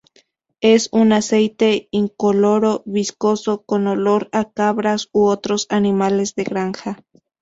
Es 0.61 0.89
un 0.91 1.13
aceite 1.13 1.87
incoloro, 1.91 2.81
viscoso, 2.87 3.61
con 3.65 3.85
olor 3.85 4.29
a 4.31 4.51
cabras 4.51 5.09
u 5.11 5.25
otros 5.27 5.67
animales 5.69 6.33
de 6.33 6.43
granja. 6.43 7.03